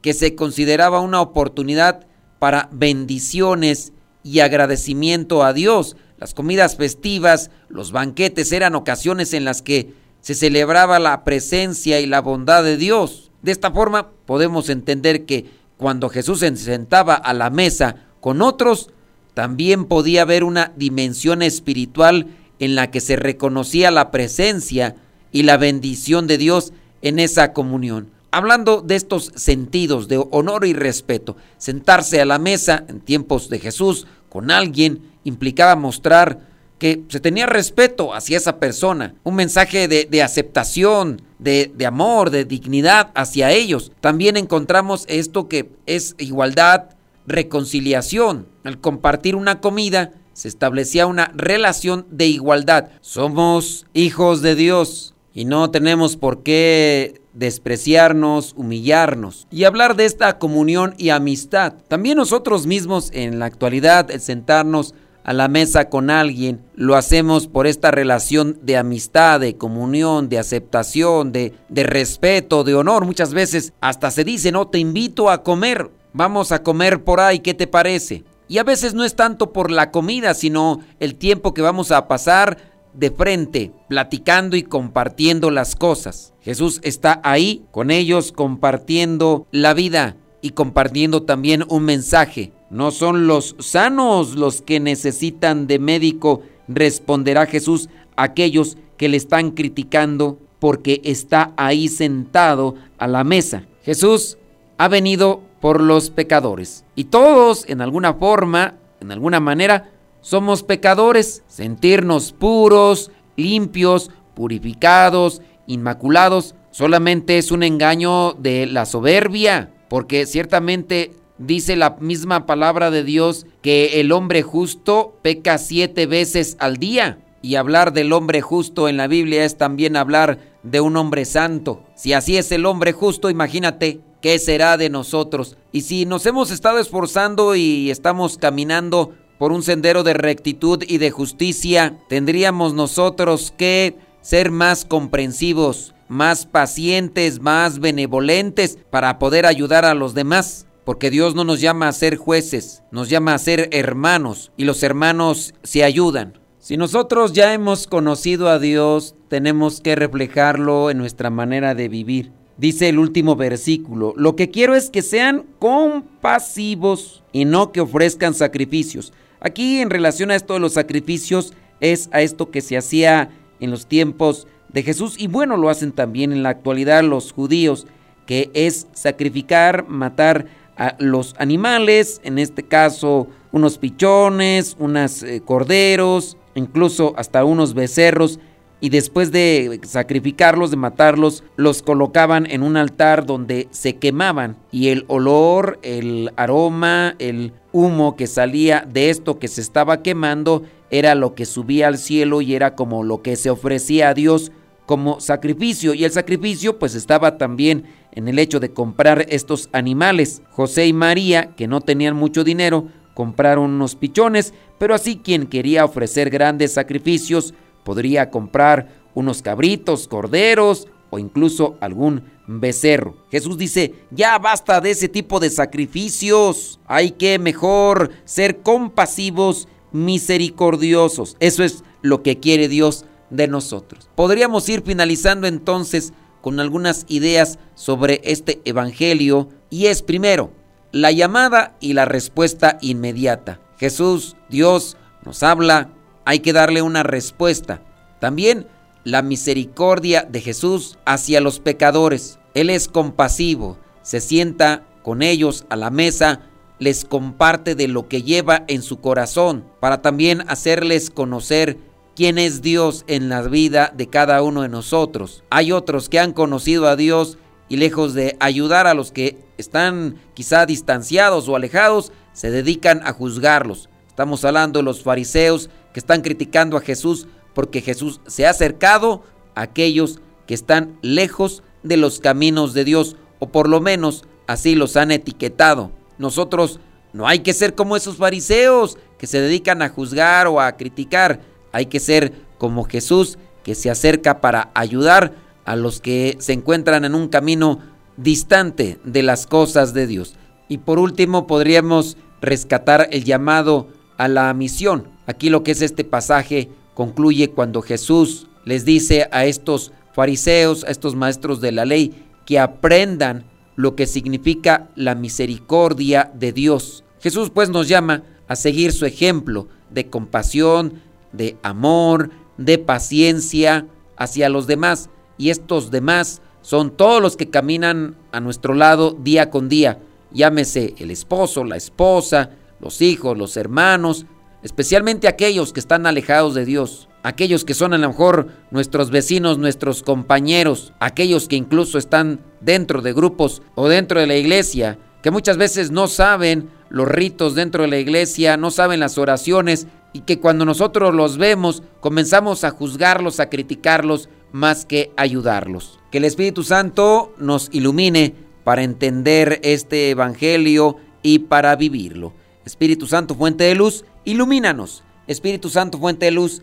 que 0.00 0.14
se 0.14 0.34
consideraba 0.34 1.00
una 1.00 1.20
oportunidad 1.20 2.06
para 2.38 2.70
bendiciones 2.72 3.92
y 4.22 4.40
agradecimiento 4.40 5.44
a 5.44 5.52
Dios. 5.52 5.98
Las 6.16 6.32
comidas 6.32 6.76
festivas, 6.76 7.50
los 7.68 7.92
banquetes 7.92 8.52
eran 8.52 8.74
ocasiones 8.74 9.34
en 9.34 9.44
las 9.44 9.60
que 9.60 9.92
se 10.22 10.34
celebraba 10.34 10.98
la 10.98 11.24
presencia 11.24 12.00
y 12.00 12.06
la 12.06 12.22
bondad 12.22 12.64
de 12.64 12.78
Dios. 12.78 13.32
De 13.42 13.52
esta 13.52 13.70
forma 13.70 14.12
podemos 14.24 14.70
entender 14.70 15.26
que 15.26 15.65
cuando 15.76 16.08
Jesús 16.08 16.40
se 16.40 16.56
sentaba 16.56 17.14
a 17.14 17.34
la 17.34 17.50
mesa 17.50 17.96
con 18.20 18.42
otros, 18.42 18.90
también 19.34 19.84
podía 19.84 20.22
haber 20.22 20.44
una 20.44 20.72
dimensión 20.76 21.42
espiritual 21.42 22.28
en 22.58 22.74
la 22.74 22.90
que 22.90 23.00
se 23.00 23.16
reconocía 23.16 23.90
la 23.90 24.10
presencia 24.10 24.96
y 25.32 25.42
la 25.42 25.58
bendición 25.58 26.26
de 26.26 26.38
Dios 26.38 26.72
en 27.02 27.18
esa 27.18 27.52
comunión. 27.52 28.10
Hablando 28.30 28.80
de 28.80 28.96
estos 28.96 29.32
sentidos 29.34 30.08
de 30.08 30.24
honor 30.30 30.66
y 30.66 30.72
respeto, 30.72 31.36
sentarse 31.58 32.20
a 32.20 32.24
la 32.24 32.38
mesa 32.38 32.84
en 32.88 33.00
tiempos 33.00 33.48
de 33.48 33.58
Jesús 33.58 34.06
con 34.28 34.50
alguien 34.50 35.02
implicaba 35.24 35.76
mostrar 35.76 36.40
que 36.78 37.02
se 37.08 37.20
tenía 37.20 37.46
respeto 37.46 38.14
hacia 38.14 38.36
esa 38.36 38.58
persona, 38.58 39.14
un 39.24 39.34
mensaje 39.34 39.88
de, 39.88 40.22
aceptación, 40.22 41.22
de, 41.38 41.70
de 41.74 41.86
amor, 41.86 42.30
de 42.30 42.44
dignidad 42.44 43.10
hacia 43.14 43.50
ellos. 43.50 43.92
También 44.00 44.36
encontramos 44.36 45.04
esto 45.08 45.48
que 45.48 45.70
es 45.86 46.14
igualdad, 46.18 46.90
reconciliación. 47.26 48.46
Al 48.64 48.80
compartir 48.80 49.36
una 49.36 49.60
comida 49.60 50.12
se 50.32 50.48
establecía 50.48 51.06
una 51.06 51.32
relación 51.34 52.06
de 52.10 52.26
igualdad. 52.26 52.90
Somos 53.00 53.86
hijos 53.94 54.42
de 54.42 54.54
Dios 54.54 55.14
y 55.32 55.46
no 55.46 55.70
tenemos 55.70 56.16
por 56.16 56.42
qué 56.42 57.22
despreciarnos, 57.32 58.54
humillarnos 58.56 59.46
y 59.50 59.64
hablar 59.64 59.96
de 59.96 60.06
esta 60.06 60.38
comunión 60.38 60.94
y 60.96 61.10
amistad. 61.10 61.74
También 61.88 62.16
nosotros 62.16 62.66
mismos 62.66 63.10
en 63.12 63.38
la 63.38 63.46
actualidad, 63.46 64.10
el 64.10 64.20
sentarnos 64.20 64.94
a 65.26 65.32
la 65.32 65.48
mesa 65.48 65.88
con 65.88 66.08
alguien, 66.08 66.60
lo 66.76 66.94
hacemos 66.94 67.48
por 67.48 67.66
esta 67.66 67.90
relación 67.90 68.60
de 68.62 68.76
amistad, 68.76 69.40
de 69.40 69.56
comunión, 69.56 70.28
de 70.28 70.38
aceptación, 70.38 71.32
de, 71.32 71.52
respeto, 71.68 72.62
de 72.62 72.76
honor. 72.76 73.04
Muchas 73.04 73.34
veces 73.34 73.72
hasta 73.80 74.12
se 74.12 74.22
dice, 74.22 74.52
no, 74.52 74.68
te 74.68 74.78
invito 74.78 75.28
a 75.28 75.42
comer 75.42 75.90
vamos 76.12 76.50
a 76.50 76.62
comer 76.62 77.04
por 77.04 77.20
ahí, 77.20 77.40
¿qué 77.40 77.52
te 77.52 77.66
parece? 77.66 78.24
Y 78.48 78.56
a 78.56 78.64
veces 78.64 78.94
no 78.94 79.04
es 79.04 79.14
tanto 79.16 79.52
por 79.52 79.70
la 79.70 79.90
comida, 79.90 80.32
sino 80.32 80.80
el 80.98 81.16
tiempo 81.16 81.52
que 81.52 81.60
vamos 81.60 81.92
a 81.92 82.08
pasar 82.08 82.56
de 82.94 83.10
frente, 83.10 83.72
platicando 83.88 84.56
y 84.56 84.62
compartiendo 84.62 85.50
las 85.50 85.76
cosas. 85.76 86.32
Jesús 86.40 86.80
está 86.82 87.20
ahí 87.22 87.66
con 87.70 87.90
ellos 87.90 88.32
compartiendo 88.32 89.46
la 89.50 89.74
vida 89.74 90.16
y 90.40 90.50
compartiendo 90.50 91.22
también 91.22 91.64
un 91.68 91.84
mensaje. 91.84 92.52
No 92.70 92.90
son 92.90 93.26
los 93.26 93.56
sanos 93.58 94.34
los 94.34 94.62
que 94.62 94.80
necesitan 94.80 95.66
de 95.66 95.78
médico, 95.78 96.42
responderá 96.68 97.46
Jesús 97.46 97.88
a 98.16 98.24
aquellos 98.24 98.76
que 98.96 99.08
le 99.08 99.16
están 99.16 99.52
criticando 99.52 100.38
porque 100.58 101.00
está 101.04 101.52
ahí 101.56 101.88
sentado 101.88 102.74
a 102.98 103.06
la 103.06 103.24
mesa. 103.24 103.64
Jesús 103.82 104.38
ha 104.78 104.88
venido 104.88 105.42
por 105.60 105.80
los 105.80 106.10
pecadores. 106.10 106.84
Y 106.94 107.04
todos, 107.04 107.64
en 107.68 107.80
alguna 107.80 108.14
forma, 108.14 108.74
en 109.00 109.12
alguna 109.12 109.40
manera, 109.40 109.90
somos 110.20 110.62
pecadores. 110.62 111.42
Sentirnos 111.46 112.32
puros, 112.32 113.10
limpios, 113.36 114.10
purificados 114.34 115.40
inmaculados, 115.66 116.54
solamente 116.70 117.38
es 117.38 117.50
un 117.50 117.62
engaño 117.62 118.32
de 118.34 118.66
la 118.66 118.86
soberbia, 118.86 119.70
porque 119.88 120.26
ciertamente 120.26 121.12
dice 121.38 121.76
la 121.76 121.96
misma 122.00 122.46
palabra 122.46 122.90
de 122.90 123.04
Dios 123.04 123.46
que 123.62 124.00
el 124.00 124.12
hombre 124.12 124.42
justo 124.42 125.16
peca 125.22 125.58
siete 125.58 126.06
veces 126.06 126.56
al 126.58 126.76
día. 126.76 127.18
Y 127.42 127.54
hablar 127.54 127.92
del 127.92 128.12
hombre 128.12 128.40
justo 128.40 128.88
en 128.88 128.96
la 128.96 129.06
Biblia 129.06 129.44
es 129.44 129.56
también 129.56 129.96
hablar 129.96 130.38
de 130.64 130.80
un 130.80 130.96
hombre 130.96 131.24
santo. 131.24 131.84
Si 131.94 132.12
así 132.12 132.36
es 132.36 132.50
el 132.50 132.66
hombre 132.66 132.92
justo, 132.92 133.30
imagínate 133.30 134.00
qué 134.20 134.38
será 134.38 134.76
de 134.76 134.90
nosotros. 134.90 135.56
Y 135.70 135.82
si 135.82 136.06
nos 136.06 136.26
hemos 136.26 136.50
estado 136.50 136.78
esforzando 136.80 137.54
y 137.54 137.90
estamos 137.90 138.38
caminando 138.38 139.14
por 139.38 139.52
un 139.52 139.62
sendero 139.62 140.02
de 140.02 140.14
rectitud 140.14 140.82
y 140.88 140.98
de 140.98 141.10
justicia, 141.10 141.98
tendríamos 142.08 142.74
nosotros 142.74 143.52
que 143.56 143.96
ser 144.22 144.50
más 144.50 144.84
comprensivos, 144.84 145.94
más 146.08 146.46
pacientes, 146.46 147.40
más 147.40 147.78
benevolentes 147.78 148.78
para 148.90 149.18
poder 149.18 149.46
ayudar 149.46 149.84
a 149.84 149.94
los 149.94 150.14
demás. 150.14 150.66
Porque 150.84 151.10
Dios 151.10 151.34
no 151.34 151.42
nos 151.42 151.60
llama 151.60 151.88
a 151.88 151.92
ser 151.92 152.16
jueces, 152.16 152.82
nos 152.92 153.08
llama 153.08 153.34
a 153.34 153.38
ser 153.38 153.68
hermanos 153.72 154.52
y 154.56 154.64
los 154.64 154.82
hermanos 154.84 155.52
se 155.64 155.82
ayudan. 155.82 156.38
Si 156.60 156.76
nosotros 156.76 157.32
ya 157.32 157.54
hemos 157.54 157.86
conocido 157.86 158.48
a 158.48 158.58
Dios, 158.58 159.14
tenemos 159.28 159.80
que 159.80 159.96
reflejarlo 159.96 160.90
en 160.90 160.98
nuestra 160.98 161.30
manera 161.30 161.74
de 161.74 161.88
vivir. 161.88 162.32
Dice 162.56 162.88
el 162.88 162.98
último 162.98 163.36
versículo, 163.36 164.14
lo 164.16 164.34
que 164.34 164.50
quiero 164.50 164.74
es 164.74 164.90
que 164.90 165.02
sean 165.02 165.44
compasivos 165.58 167.22
y 167.32 167.44
no 167.44 167.70
que 167.70 167.82
ofrezcan 167.82 168.34
sacrificios. 168.34 169.12
Aquí 169.40 169.80
en 169.80 169.90
relación 169.90 170.30
a 170.30 170.36
esto 170.36 170.54
de 170.54 170.60
los 170.60 170.72
sacrificios 170.72 171.52
es 171.80 172.08
a 172.12 172.22
esto 172.22 172.50
que 172.50 172.62
se 172.62 172.76
hacía 172.76 173.30
en 173.60 173.70
los 173.70 173.86
tiempos 173.86 174.46
de 174.68 174.82
Jesús 174.82 175.16
y 175.18 175.26
bueno, 175.26 175.56
lo 175.56 175.70
hacen 175.70 175.92
también 175.92 176.32
en 176.32 176.42
la 176.42 176.50
actualidad 176.50 177.02
los 177.02 177.32
judíos, 177.32 177.86
que 178.26 178.50
es 178.54 178.88
sacrificar, 178.92 179.86
matar 179.88 180.46
a 180.76 180.96
los 180.98 181.34
animales, 181.38 182.20
en 182.24 182.38
este 182.38 182.62
caso 182.62 183.28
unos 183.52 183.78
pichones, 183.78 184.76
unos 184.78 185.22
eh, 185.22 185.40
corderos, 185.44 186.36
incluso 186.54 187.14
hasta 187.16 187.44
unos 187.44 187.72
becerros, 187.72 188.38
y 188.78 188.90
después 188.90 189.32
de 189.32 189.80
sacrificarlos, 189.84 190.70
de 190.70 190.76
matarlos, 190.76 191.42
los 191.56 191.82
colocaban 191.82 192.46
en 192.50 192.62
un 192.62 192.76
altar 192.76 193.24
donde 193.24 193.68
se 193.70 193.96
quemaban. 193.96 194.58
Y 194.70 194.88
el 194.88 195.06
olor, 195.08 195.78
el 195.82 196.30
aroma, 196.36 197.14
el 197.18 197.54
humo 197.72 198.16
que 198.16 198.26
salía 198.26 198.86
de 198.86 199.08
esto 199.08 199.38
que 199.38 199.48
se 199.48 199.62
estaba 199.62 200.02
quemando 200.02 200.62
era 200.90 201.14
lo 201.14 201.34
que 201.34 201.46
subía 201.46 201.88
al 201.88 201.98
cielo 201.98 202.40
y 202.40 202.54
era 202.54 202.74
como 202.74 203.02
lo 203.04 203.22
que 203.22 203.36
se 203.36 203.50
ofrecía 203.50 204.10
a 204.10 204.14
Dios 204.14 204.52
como 204.86 205.20
sacrificio 205.20 205.94
y 205.94 206.04
el 206.04 206.12
sacrificio 206.12 206.78
pues 206.78 206.94
estaba 206.94 207.38
también 207.38 207.84
en 208.12 208.28
el 208.28 208.38
hecho 208.38 208.60
de 208.60 208.72
comprar 208.72 209.26
estos 209.28 209.68
animales. 209.72 210.42
José 210.50 210.86
y 210.86 210.92
María, 210.92 211.54
que 211.56 211.66
no 211.66 211.80
tenían 211.80 212.16
mucho 212.16 212.44
dinero, 212.44 212.86
compraron 213.14 213.72
unos 213.72 213.96
pichones, 213.96 214.54
pero 214.78 214.94
así 214.94 215.16
quien 215.16 215.46
quería 215.46 215.84
ofrecer 215.84 216.30
grandes 216.30 216.72
sacrificios 216.72 217.52
podría 217.84 218.30
comprar 218.30 218.88
unos 219.14 219.42
cabritos, 219.42 220.08
corderos 220.08 220.88
o 221.10 221.18
incluso 221.18 221.76
algún 221.80 222.24
becerro. 222.46 223.16
Jesús 223.30 223.58
dice, 223.58 223.94
ya 224.10 224.38
basta 224.38 224.80
de 224.80 224.90
ese 224.90 225.08
tipo 225.08 225.40
de 225.40 225.50
sacrificios, 225.50 226.78
hay 226.86 227.12
que 227.12 227.38
mejor 227.38 228.10
ser 228.24 228.58
compasivos, 228.58 229.68
misericordiosos. 229.96 231.36
Eso 231.40 231.64
es 231.64 231.82
lo 232.02 232.22
que 232.22 232.38
quiere 232.38 232.68
Dios 232.68 233.04
de 233.30 233.48
nosotros. 233.48 234.08
Podríamos 234.14 234.68
ir 234.68 234.82
finalizando 234.82 235.46
entonces 235.46 236.12
con 236.40 236.60
algunas 236.60 237.04
ideas 237.08 237.58
sobre 237.74 238.20
este 238.24 238.60
Evangelio 238.64 239.48
y 239.70 239.86
es 239.86 240.02
primero 240.02 240.52
la 240.92 241.10
llamada 241.10 241.76
y 241.80 241.94
la 241.94 242.04
respuesta 242.04 242.78
inmediata. 242.80 243.60
Jesús, 243.78 244.36
Dios, 244.48 244.96
nos 245.24 245.42
habla, 245.42 245.90
hay 246.24 246.40
que 246.40 246.52
darle 246.52 246.82
una 246.82 247.02
respuesta. 247.02 247.82
También 248.20 248.66
la 249.04 249.22
misericordia 249.22 250.22
de 250.22 250.40
Jesús 250.40 250.98
hacia 251.04 251.40
los 251.40 251.60
pecadores. 251.60 252.38
Él 252.54 252.70
es 252.70 252.88
compasivo, 252.88 253.78
se 254.02 254.20
sienta 254.20 254.84
con 255.02 255.22
ellos 255.22 255.66
a 255.68 255.76
la 255.76 255.90
mesa, 255.90 256.40
les 256.78 257.04
comparte 257.04 257.74
de 257.74 257.88
lo 257.88 258.08
que 258.08 258.22
lleva 258.22 258.64
en 258.68 258.82
su 258.82 259.00
corazón, 259.00 259.64
para 259.80 260.02
también 260.02 260.42
hacerles 260.48 261.10
conocer 261.10 261.78
quién 262.14 262.38
es 262.38 262.62
Dios 262.62 263.04
en 263.06 263.28
la 263.28 263.42
vida 263.42 263.92
de 263.94 264.08
cada 264.08 264.42
uno 264.42 264.62
de 264.62 264.68
nosotros. 264.68 265.44
Hay 265.50 265.72
otros 265.72 266.08
que 266.08 266.18
han 266.18 266.32
conocido 266.32 266.88
a 266.88 266.96
Dios 266.96 267.38
y 267.68 267.76
lejos 267.76 268.14
de 268.14 268.36
ayudar 268.40 268.86
a 268.86 268.94
los 268.94 269.12
que 269.12 269.38
están 269.58 270.16
quizá 270.34 270.66
distanciados 270.66 271.48
o 271.48 271.56
alejados, 271.56 272.12
se 272.32 272.50
dedican 272.50 273.00
a 273.04 273.12
juzgarlos. 273.12 273.88
Estamos 274.08 274.44
hablando 274.44 274.78
de 274.78 274.84
los 274.84 275.02
fariseos 275.02 275.68
que 275.92 276.00
están 276.00 276.22
criticando 276.22 276.76
a 276.76 276.80
Jesús 276.80 277.26
porque 277.54 277.80
Jesús 277.80 278.20
se 278.26 278.46
ha 278.46 278.50
acercado 278.50 279.22
a 279.54 279.62
aquellos 279.62 280.20
que 280.46 280.54
están 280.54 280.98
lejos 281.02 281.62
de 281.82 281.96
los 281.96 282.20
caminos 282.20 282.74
de 282.74 282.84
Dios, 282.84 283.16
o 283.38 283.48
por 283.48 283.68
lo 283.68 283.80
menos 283.80 284.24
así 284.46 284.74
los 284.74 284.96
han 284.96 285.10
etiquetado. 285.10 285.90
Nosotros 286.18 286.80
no 287.12 287.26
hay 287.26 287.40
que 287.40 287.52
ser 287.52 287.74
como 287.74 287.96
esos 287.96 288.16
fariseos 288.16 288.98
que 289.18 289.26
se 289.26 289.40
dedican 289.40 289.82
a 289.82 289.88
juzgar 289.88 290.46
o 290.46 290.60
a 290.60 290.72
criticar. 290.72 291.40
Hay 291.72 291.86
que 291.86 292.00
ser 292.00 292.32
como 292.58 292.84
Jesús 292.84 293.38
que 293.62 293.74
se 293.74 293.90
acerca 293.90 294.40
para 294.40 294.70
ayudar 294.74 295.34
a 295.64 295.76
los 295.76 296.00
que 296.00 296.36
se 296.38 296.52
encuentran 296.52 297.04
en 297.04 297.14
un 297.14 297.28
camino 297.28 297.80
distante 298.16 298.98
de 299.04 299.22
las 299.22 299.46
cosas 299.46 299.92
de 299.92 300.06
Dios. 300.06 300.36
Y 300.68 300.78
por 300.78 300.98
último 300.98 301.46
podríamos 301.46 302.16
rescatar 302.40 303.08
el 303.10 303.24
llamado 303.24 303.88
a 304.16 304.28
la 304.28 304.52
misión. 304.54 305.08
Aquí 305.26 305.50
lo 305.50 305.62
que 305.62 305.72
es 305.72 305.82
este 305.82 306.04
pasaje 306.04 306.70
concluye 306.94 307.50
cuando 307.50 307.82
Jesús 307.82 308.46
les 308.64 308.84
dice 308.84 309.28
a 309.32 309.44
estos 309.44 309.92
fariseos, 310.14 310.84
a 310.84 310.90
estos 310.90 311.14
maestros 311.14 311.60
de 311.60 311.72
la 311.72 311.84
ley, 311.84 312.24
que 312.46 312.58
aprendan 312.58 313.44
lo 313.76 313.94
que 313.94 314.06
significa 314.06 314.88
la 314.96 315.14
misericordia 315.14 316.32
de 316.34 316.52
Dios. 316.52 317.04
Jesús 317.20 317.50
pues 317.50 317.68
nos 317.70 317.88
llama 317.88 318.24
a 318.48 318.56
seguir 318.56 318.92
su 318.92 319.06
ejemplo 319.06 319.68
de 319.90 320.08
compasión, 320.08 321.02
de 321.32 321.56
amor, 321.62 322.30
de 322.56 322.78
paciencia 322.78 323.86
hacia 324.16 324.48
los 324.48 324.66
demás. 324.66 325.10
Y 325.38 325.50
estos 325.50 325.90
demás 325.90 326.40
son 326.62 326.96
todos 326.96 327.22
los 327.22 327.36
que 327.36 327.50
caminan 327.50 328.16
a 328.32 328.40
nuestro 328.40 328.74
lado 328.74 329.12
día 329.12 329.50
con 329.50 329.68
día. 329.68 330.00
Llámese 330.32 330.94
el 330.98 331.10
esposo, 331.10 331.64
la 331.64 331.76
esposa, 331.76 332.50
los 332.80 333.00
hijos, 333.02 333.38
los 333.38 333.56
hermanos, 333.56 334.26
especialmente 334.62 335.28
aquellos 335.28 335.72
que 335.72 335.80
están 335.80 336.06
alejados 336.06 336.54
de 336.54 336.64
Dios, 336.64 337.08
aquellos 337.26 337.64
que 337.64 337.74
son 337.74 337.92
a 337.92 337.98
lo 337.98 338.06
mejor 338.06 338.46
nuestros 338.70 339.10
vecinos, 339.10 339.58
nuestros 339.58 340.04
compañeros, 340.04 340.92
aquellos 341.00 341.48
que 341.48 341.56
incluso 341.56 341.98
están 341.98 342.38
dentro 342.60 343.02
de 343.02 343.12
grupos 343.12 343.62
o 343.74 343.88
dentro 343.88 344.20
de 344.20 344.28
la 344.28 344.36
iglesia, 344.36 344.96
que 345.24 345.32
muchas 345.32 345.56
veces 345.56 345.90
no 345.90 346.06
saben 346.06 346.70
los 346.88 347.08
ritos 347.08 347.56
dentro 347.56 347.82
de 347.82 347.88
la 347.88 347.98
iglesia, 347.98 348.56
no 348.56 348.70
saben 348.70 349.00
las 349.00 349.18
oraciones 349.18 349.88
y 350.12 350.20
que 350.20 350.38
cuando 350.38 350.64
nosotros 350.64 351.12
los 351.16 351.36
vemos 351.36 351.82
comenzamos 351.98 352.62
a 352.62 352.70
juzgarlos, 352.70 353.40
a 353.40 353.50
criticarlos 353.50 354.28
más 354.52 354.86
que 354.86 355.10
ayudarlos. 355.16 355.98
Que 356.12 356.18
el 356.18 356.26
Espíritu 356.26 356.62
Santo 356.62 357.34
nos 357.38 357.70
ilumine 357.72 358.36
para 358.62 358.84
entender 358.84 359.58
este 359.64 360.10
Evangelio 360.10 360.98
y 361.24 361.40
para 361.40 361.74
vivirlo. 361.74 362.34
Espíritu 362.64 363.08
Santo, 363.08 363.34
fuente 363.34 363.64
de 363.64 363.74
luz, 363.74 364.04
ilumínanos. 364.24 365.02
Espíritu 365.26 365.70
Santo, 365.70 365.98
fuente 365.98 366.26
de 366.26 366.30
luz, 366.30 366.62